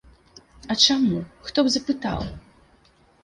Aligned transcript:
А 0.71 0.77
чаму, 0.85 1.19
каб 1.43 1.51
хто 1.51 1.65
запытаў? 1.75 2.19